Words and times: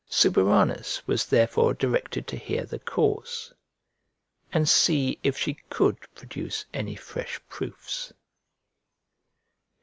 Suburanus 0.09 1.03
was 1.05 1.27
therefore 1.27 1.75
directed 1.75 2.25
to 2.25 2.35
hear 2.35 2.65
the 2.65 2.79
cause, 2.79 3.53
and 4.51 4.67
see 4.67 5.19
if 5.21 5.37
she 5.37 5.53
could 5.69 5.95
produce 6.15 6.65
any 6.73 6.95
fresh 6.95 7.39
proofs. 7.49 8.11